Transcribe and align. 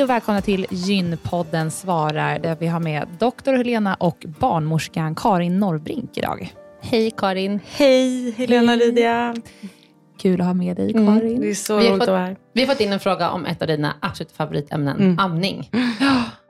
Hej 0.00 0.04
och 0.04 0.10
välkomna 0.10 0.40
till 0.40 0.66
Gynpodden 0.70 1.70
svarar 1.70 2.38
där 2.38 2.56
vi 2.60 2.66
har 2.66 2.80
med 2.80 3.08
doktor 3.18 3.52
Helena 3.52 3.94
och 3.94 4.26
barnmorskan 4.40 5.14
Karin 5.14 5.58
Norrbrink 5.58 6.18
idag. 6.18 6.52
Hej 6.80 7.10
Karin. 7.10 7.60
Hej 7.66 8.30
Helena 8.30 8.74
Lydia. 8.74 9.34
Kul 10.18 10.40
att 10.40 10.46
ha 10.46 10.54
med 10.54 10.76
dig 10.76 10.92
mm, 10.92 11.06
Karin. 11.06 11.30
Mm, 11.30 11.40
det 11.40 11.50
är 11.50 11.54
så 11.54 11.78
roligt 11.78 12.02
att 12.02 12.08
vara 12.08 12.18
här. 12.18 12.36
Vi 12.52 12.60
har 12.60 12.68
fått 12.68 12.80
in 12.80 12.92
en 12.92 13.00
fråga 13.00 13.30
om 13.30 13.46
ett 13.46 13.62
av 13.62 13.68
dina 13.68 13.94
absoluta 14.00 14.34
favoritämnen, 14.34 14.96
mm. 14.96 15.18
amning. 15.18 15.70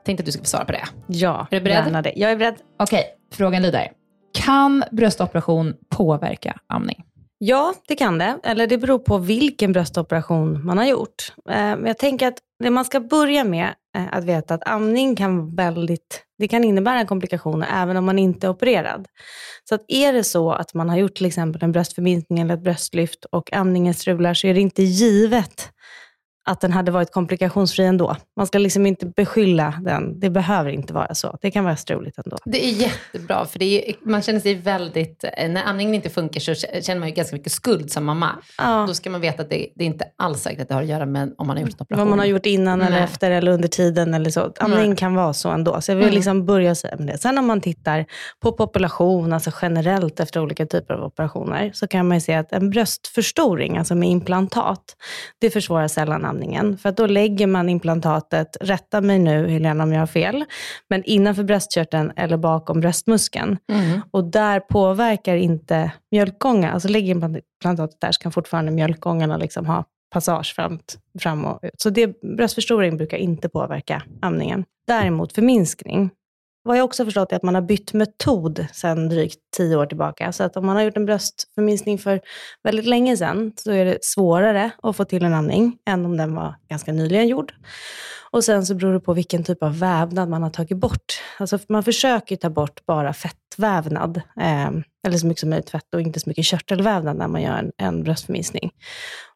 Tänkte 0.05 0.23
att 0.23 0.27
du 0.27 0.33
skulle 0.33 0.45
få 0.45 0.49
svara 0.49 0.65
på 0.65 0.73
det. 0.73 0.85
Ja, 1.07 1.47
är 1.51 1.61
du 1.61 1.65
beredd? 1.65 1.85
Gärna 1.85 2.03
det. 2.03 2.13
Jag 2.17 2.33
är 2.33 2.37
beredd. 2.37 2.57
Okej, 2.79 3.05
frågan 3.33 3.63
lyder. 3.63 3.89
Kan 4.35 4.85
bröstoperation 4.91 5.75
påverka 5.89 6.59
amning? 6.67 7.05
Ja, 7.43 7.75
det 7.89 7.97
kan 7.97 8.19
det. 8.19 8.39
Eller 8.43 8.67
det 8.67 8.79
beror 8.79 8.99
på 8.99 9.19
vilken 9.19 9.73
bröstoperation 9.73 10.67
man 10.67 10.79
har 10.79 10.85
gjort. 10.85 11.33
Eh, 11.49 11.55
men 11.55 11.87
jag 11.87 11.99
tänker 11.99 12.29
att 12.29 12.39
det 12.59 12.71
man 12.71 12.85
ska 12.85 13.01
börja 13.01 13.45
med 13.45 13.75
är 13.97 14.09
att 14.15 14.25
veta 14.25 14.55
att 14.55 14.69
amning 14.69 15.17
kan 15.17 15.57
väldigt, 15.57 16.25
det 16.39 16.49
kan 16.49 16.65
innebära 16.65 17.07
komplikationer 17.07 17.69
även 17.83 17.97
om 17.97 18.05
man 18.05 18.19
inte 18.19 18.47
är 18.47 18.51
opererad. 18.51 19.07
Så 19.69 19.75
att 19.75 19.85
är 19.89 20.13
det 20.13 20.25
så 20.25 20.53
att 20.53 20.75
man 20.75 20.89
har 20.89 20.97
gjort 20.97 21.15
till 21.15 21.27
exempel 21.27 21.65
en 21.65 21.73
bröstförminskning 21.73 22.39
eller 22.39 22.55
ett 22.55 22.65
bröstlyft 22.65 23.25
och 23.25 23.53
amningen 23.53 23.95
strular 23.95 24.35
så 24.35 24.47
är 24.47 24.55
det 24.55 24.61
inte 24.61 24.83
givet 24.83 25.71
att 26.51 26.61
den 26.61 26.73
hade 26.73 26.91
varit 26.91 27.13
komplikationsfri 27.13 27.85
ändå. 27.85 28.17
Man 28.37 28.47
ska 28.47 28.59
liksom 28.59 28.87
inte 28.87 29.07
beskylla 29.07 29.75
den. 29.85 30.21
Det 30.21 30.31
behöver 30.31 30.71
inte 30.71 30.93
vara 30.93 31.15
så. 31.15 31.39
Det 31.43 31.51
kan 31.51 31.65
vara 31.65 31.77
struligt 31.77 32.19
ändå. 32.19 32.37
Det 32.45 32.65
är 32.65 32.73
jättebra, 32.73 33.47
för 33.47 33.63
är, 33.63 33.95
man 34.03 34.23
känner 34.23 34.41
sig 34.41 34.55
väldigt... 34.55 35.25
När 35.49 35.65
amningen 35.67 35.95
inte 35.95 36.11
funkar 36.11 36.41
så 36.41 36.55
känner 36.55 36.99
man 36.99 37.09
ju 37.09 37.15
ganska 37.15 37.37
mycket 37.37 37.53
skuld 37.53 37.93
som 37.93 38.05
mamma. 38.05 38.31
Ja. 38.59 38.85
Då 38.89 38.95
ska 38.95 39.11
man 39.11 39.21
veta 39.21 39.43
att 39.43 39.51
det, 39.51 39.69
det 39.75 39.85
är 39.85 39.87
inte 39.87 40.05
alls 40.17 40.43
säkert 40.43 40.61
att 40.61 40.69
det 40.69 40.75
har 40.75 40.83
att 40.83 40.89
göra 40.89 41.07
med 41.07 41.35
om 41.39 41.47
man 41.47 41.57
har 41.57 41.65
gjort 41.65 41.71
en 41.71 41.81
operation. 41.81 41.99
Vad 41.99 42.11
man 42.11 42.19
har 42.19 42.27
gjort 42.27 42.47
innan 42.47 42.79
Nej. 42.79 42.89
eller 42.89 43.01
efter 43.01 43.31
eller 43.31 43.53
under 43.53 43.69
tiden 43.69 44.15
eller 44.15 44.31
så. 44.31 44.53
Amning 44.59 44.89
Nej. 44.89 44.97
kan 44.97 45.15
vara 45.15 45.33
så 45.33 45.49
ändå. 45.49 45.81
Så 45.81 45.91
jag 45.91 45.97
vill 45.97 46.05
mm. 46.05 46.15
liksom 46.15 46.47
börja 46.47 46.75
säga 46.75 46.97
med 46.97 47.07
det. 47.07 47.19
Sen 47.19 47.39
om 47.39 47.47
man 47.47 47.61
tittar 47.61 48.07
på 48.41 48.53
population, 48.53 49.33
alltså 49.33 49.51
generellt 49.63 50.21
efter 50.21 50.41
olika 50.41 50.67
typer 50.67 50.95
av 50.95 51.05
operationer, 51.05 51.71
så 51.75 51.87
kan 51.87 52.09
man 52.09 52.17
ju 52.17 52.21
se 52.21 52.35
att 52.35 52.53
en 52.53 52.71
bröstförstoring, 52.71 53.79
alltså 53.79 53.95
med 53.95 54.09
implantat, 54.09 54.97
det 55.39 55.51
försvårar 55.51 55.89
sällan 55.89 56.25
amningen. 56.41 56.79
För 56.79 56.89
att 56.89 56.97
då 56.97 57.07
lägger 57.07 57.47
man 57.47 57.69
implantatet, 57.69 58.57
rätta 58.61 59.01
mig 59.01 59.19
nu 59.19 59.49
Helena 59.49 59.85
om 59.85 59.93
jag 59.93 60.01
har 60.01 60.07
fel, 60.07 60.45
men 60.89 61.05
innanför 61.05 61.43
bröstkörteln 61.43 62.13
eller 62.17 62.37
bakom 62.37 62.81
bröstmuskeln. 62.81 63.57
Mm. 63.73 64.01
Och 64.11 64.25
där 64.25 64.61
påverkar 64.61 65.37
inte 65.37 65.93
mjölkgången, 66.11 66.71
alltså 66.75 66.89
lägger 66.89 67.15
implantatet 67.15 68.01
där 68.01 68.13
så 68.13 68.23
kan 68.23 68.33
fortfarande 68.33 68.71
mjölkgångarna 68.71 69.37
liksom 69.37 69.67
ha 69.67 69.85
passage 70.13 70.55
fram, 70.57 70.79
fram 71.21 71.45
och 71.45 71.59
ut. 71.63 71.81
Så 71.81 71.91
det, 71.91 72.21
bröstförstoring 72.37 72.97
brukar 72.97 73.17
inte 73.17 73.49
påverka 73.49 74.03
amningen. 74.23 74.65
Däremot 74.87 75.33
förminskning, 75.33 76.11
vad 76.63 76.79
jag 76.79 76.85
också 76.85 77.05
förstått 77.05 77.33
är 77.33 77.37
att 77.37 77.43
man 77.43 77.55
har 77.55 77.63
bytt 77.63 77.93
metod 77.93 78.67
sedan 78.73 79.09
drygt 79.09 79.39
tio 79.57 79.77
år 79.77 79.87
tillbaka. 79.87 80.33
Så 80.33 80.43
att 80.43 80.57
om 80.57 80.67
man 80.67 80.77
har 80.77 80.83
gjort 80.83 80.97
en 80.97 81.07
bröstförminskning 81.07 81.99
för 81.99 82.21
väldigt 82.63 82.87
länge 82.87 83.17
sedan 83.17 83.53
så 83.57 83.73
är 83.73 83.85
det 83.85 83.99
svårare 84.05 84.71
att 84.83 84.97
få 84.97 85.05
till 85.05 85.25
en 85.25 85.35
amning 85.35 85.77
än 85.89 86.05
om 86.05 86.17
den 86.17 86.35
var 86.35 86.55
ganska 86.69 86.93
nyligen 86.93 87.29
gjord. 87.29 87.53
Och 88.33 88.45
sen 88.45 88.67
så 88.67 88.75
beror 88.75 88.93
det 88.93 89.01
på 89.01 89.15
vilken 89.15 89.45
typ 89.45 89.63
av 89.63 89.79
vävnad 89.79 90.29
man 90.29 90.43
har 90.43 90.51
tagit 90.51 90.79
bort. 90.79 91.23
Alltså 91.39 91.59
man 91.69 91.83
försöker 91.83 92.37
ta 92.37 92.51
bort 92.51 92.87
bara 92.87 93.13
fettvävnad, 93.13 94.17
eh, 94.17 94.71
eller 95.07 95.19
så 95.19 95.27
mycket 95.27 95.41
som 95.41 95.51
möjligt 95.51 95.71
fett 95.71 95.95
och 95.95 96.01
inte 96.01 96.21
så 96.21 96.29
mycket 96.31 96.45
körtelvävnad 96.45 97.17
när 97.17 97.29
man 97.29 97.43
gör 97.43 97.57
en, 97.57 97.73
en 97.77 98.03
bröstförminskning. 98.03 98.71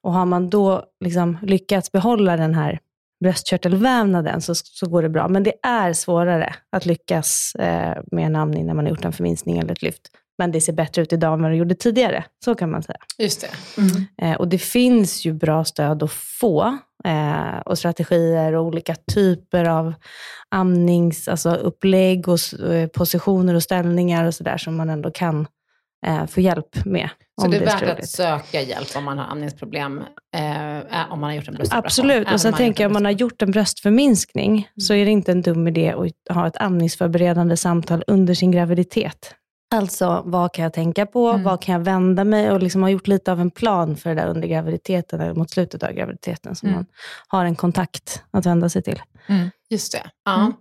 Och 0.03 0.13
har 0.13 0.27
man 0.27 0.51
då 0.51 0.85
liksom 1.05 1.39
lyckats 1.43 1.93
behålla 1.93 2.37
den 2.37 2.55
här 2.55 2.81
bröstkörtelvävnaden 3.25 4.41
så, 4.41 4.55
så 4.55 4.87
går 4.87 5.03
det 5.03 5.09
bra. 5.09 5.29
Men 5.29 5.43
det 5.43 5.53
är 5.63 5.93
svårare 5.93 6.55
att 6.73 6.87
lyckas 6.87 7.55
eh, 7.55 8.03
med 8.13 8.27
en 8.27 8.37
amning 8.37 8.67
när 8.67 8.75
man 8.75 8.85
har 8.85 8.91
gjort 8.91 9.05
en 9.05 9.13
förminskning 9.13 9.59
eller 9.59 9.73
ett 9.73 9.83
lyft. 9.83 10.03
Men 10.39 10.53
det 10.53 10.61
ser 10.61 10.73
bättre 10.73 11.03
ut 11.03 11.13
idag 11.13 11.35
än 11.35 11.43
vad 11.43 11.51
det 11.51 11.57
gjorde 11.57 11.75
tidigare. 11.75 12.25
Så 12.45 12.55
kan 12.55 12.71
man 12.71 12.83
säga. 12.83 12.99
Just 13.19 13.41
det. 13.41 13.81
Mm. 13.81 14.07
Eh, 14.23 14.39
och 14.39 14.49
det 14.49 14.59
finns 14.59 15.25
ju 15.27 15.33
bra 15.33 15.65
stöd 15.65 16.03
att 16.03 16.13
få 16.13 16.79
eh, 17.05 17.59
och 17.67 17.79
strategier 17.79 18.53
och 18.53 18.65
olika 18.65 18.95
typer 19.15 19.65
av 19.65 19.95
amnings, 20.49 21.29
alltså 21.29 21.55
upplägg 21.55 22.29
och 22.29 22.71
eh, 22.71 22.89
positioner 22.89 23.55
och 23.55 23.63
ställningar 23.63 24.25
och 24.25 24.35
sådär 24.35 24.57
som 24.57 24.77
man 24.77 24.91
ändå 24.91 25.11
kan 25.11 25.47
eh, 26.05 26.27
få 26.27 26.41
hjälp 26.41 26.85
med. 26.85 27.09
Så 27.41 27.49
det 27.49 27.57
är 27.57 27.65
värt 27.65 27.99
att 27.99 28.09
söka 28.09 28.63
hjälp 28.63 28.97
om 28.97 29.05
man 29.05 29.19
har 29.19 29.25
amningsproblem, 29.25 29.99
eh, 30.37 31.13
om 31.13 31.21
man 31.21 31.23
har 31.23 31.33
gjort 31.33 31.49
en 31.49 31.55
bröstoperation? 31.55 31.87
Absolut, 31.87 32.33
och 32.33 32.41
sen 32.41 32.53
tänker 32.53 32.85
jag 32.85 32.89
om 32.89 32.93
man 32.93 33.05
har 33.05 33.13
gjort 33.13 33.43
en 33.43 33.51
bröstförminskning, 33.51 34.53
mm. 34.53 34.81
så 34.81 34.95
är 34.95 35.05
det 35.05 35.11
inte 35.11 35.33
en 35.33 35.43
dum 35.43 35.69
idé 35.69 35.93
att 35.93 36.37
ha 36.37 36.47
ett 36.47 36.57
amningsförberedande 36.61 37.57
samtal 37.57 38.05
under 38.07 38.35
sin 38.35 38.51
graviditet. 38.51 39.35
Alltså, 39.75 40.23
vad 40.25 40.53
kan 40.53 40.63
jag 40.63 40.73
tänka 40.73 41.07
på? 41.07 41.29
Mm. 41.29 41.43
Vad 41.43 41.63
kan 41.63 41.73
jag 41.73 41.81
vända 41.81 42.25
mig? 42.25 42.51
Och 42.51 42.63
liksom 42.63 42.83
ha 42.83 42.91
gjort 42.91 43.07
lite 43.07 43.33
av 43.33 43.41
en 43.41 43.51
plan 43.51 43.97
för 43.97 44.11
det 44.11 44.21
där 44.21 44.29
under 44.29 44.49
graviditeten, 44.49 45.21
eller 45.21 45.35
mot 45.35 45.51
slutet 45.51 45.83
av 45.83 45.93
graviditeten, 45.93 46.55
så 46.55 46.67
mm. 46.67 46.77
man 46.77 46.87
har 47.29 47.45
en 47.45 47.57
kontakt 47.57 48.23
att 48.31 48.47
vända 48.47 48.69
sig 48.69 48.83
till. 48.83 49.03
Mm. 49.27 49.51
Just 49.71 49.93
det. 49.93 50.11
Ja. 50.25 50.41
Mm. 50.41 50.53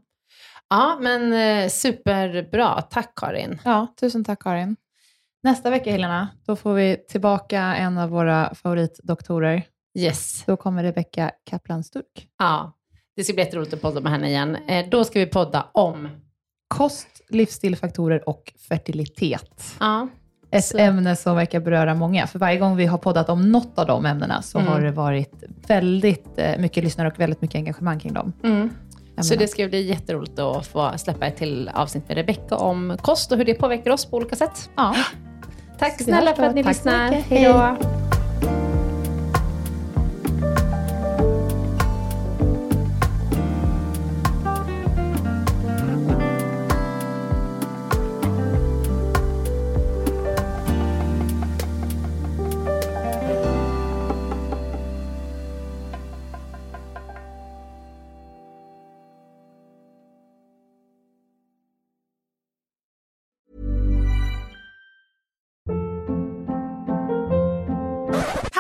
ja, 0.70 0.98
men 1.02 1.34
eh, 1.34 1.70
superbra. 1.70 2.82
Tack 2.82 3.14
Karin. 3.16 3.62
Ja, 3.66 3.88
tusen 4.00 4.24
tack 4.24 4.44
Karin. 4.44 4.76
Nästa 5.44 5.70
vecka, 5.70 5.92
Helena, 5.92 6.30
då 6.46 6.56
får 6.56 6.74
vi 6.74 6.98
tillbaka 7.10 7.62
en 7.62 7.98
av 7.98 8.10
våra 8.10 8.56
favoritdoktorer. 8.56 9.64
Yes. 10.00 10.44
Då 10.46 10.58
kommer 10.58 10.84
Rebecka 10.84 11.32
Kaplan 11.50 11.84
Sturk. 11.84 12.28
Ja, 12.40 12.72
det 13.16 13.24
ska 13.24 13.34
bli 13.34 13.44
jätteroligt 13.44 13.74
att 13.74 13.82
podda 13.82 14.02
med 14.02 14.12
henne 14.12 14.30
igen. 14.30 14.56
Eh, 14.56 14.86
då 14.90 15.04
ska 15.04 15.20
vi 15.20 15.26
podda 15.26 15.66
om 15.72 16.10
kost, 16.68 17.22
livsstilfaktorer 17.30 18.30
och 18.30 18.54
fertilitet. 18.70 19.76
Ja. 19.80 20.08
Ett 20.52 20.66
så. 20.66 20.78
ämne 20.78 21.16
som 21.16 21.36
verkar 21.36 21.60
beröra 21.60 21.96
många. 21.96 22.28
För 22.28 22.40
varje 22.40 22.58
gång 22.58 22.76
vi 22.76 22.86
har 22.86 22.98
poddat 22.98 23.30
om 23.30 23.52
något 23.52 23.80
av 23.80 23.88
de 23.88 24.06
ämnena 24.06 24.42
så 24.42 24.60
mm. 24.60 24.72
har 24.72 24.82
det 24.82 24.92
varit 24.92 25.44
väldigt 25.68 26.28
eh, 26.36 26.60
mycket 26.60 26.84
lyssnare 26.84 27.08
och 27.08 27.20
väldigt 27.20 27.42
mycket 27.42 27.56
engagemang 27.56 28.00
kring 28.00 28.14
dem. 28.14 28.34
Mm. 28.44 28.70
Så 29.22 29.36
det 29.36 29.48
ska 29.48 29.68
bli 29.68 29.82
jätteroligt 29.82 30.40
att 30.40 30.68
få 30.68 30.92
släppa 30.98 31.26
ett 31.26 31.38
till 31.38 31.70
avsnitt 31.74 32.08
med 32.08 32.18
Rebecka 32.18 32.56
om 32.56 32.98
kost 33.02 33.32
och 33.32 33.38
hur 33.38 33.46
det 33.46 33.54
påverkar 33.54 33.92
oss 33.92 34.06
på 34.06 34.18
olika 34.18 34.36
sätt. 34.36 34.70
Ja. 34.76 34.96
Tack 35.84 36.02
snälla 36.02 36.36
för 36.36 36.44
att 36.44 36.56
ni 36.56 36.64
lyssnar. 36.64 37.12
Hej 37.12 37.46
då. 37.46 37.78